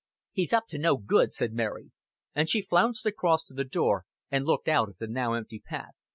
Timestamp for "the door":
3.53-4.05